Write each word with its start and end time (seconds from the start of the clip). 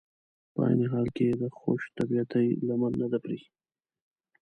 په 0.53 0.59
عین 0.67 0.81
حال 0.91 1.07
کې 1.15 1.23
یې 1.29 1.35
د 1.41 1.43
خوش 1.57 1.81
طبعیتي 1.97 2.47
لمن 2.67 2.91
نه 3.01 3.07
ده 3.11 3.17
پرېښي. 3.23 3.51